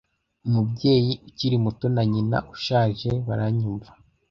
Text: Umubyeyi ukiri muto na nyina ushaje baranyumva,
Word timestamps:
Umubyeyi 0.47 1.11
ukiri 1.27 1.57
muto 1.65 1.85
na 1.95 2.03
nyina 2.11 2.37
ushaje 2.53 3.09
baranyumva, 3.27 3.89